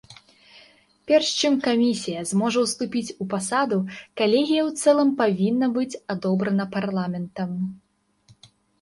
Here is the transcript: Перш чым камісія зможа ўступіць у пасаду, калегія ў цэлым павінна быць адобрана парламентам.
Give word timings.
Перш 1.11 1.27
чым 1.41 1.53
камісія 1.67 2.23
зможа 2.31 2.59
ўступіць 2.65 3.15
у 3.21 3.29
пасаду, 3.35 3.79
калегія 4.23 4.61
ў 4.67 4.83
цэлым 4.83 5.09
павінна 5.23 5.73
быць 5.79 5.99
адобрана 6.19 6.63
парламентам. 6.81 7.49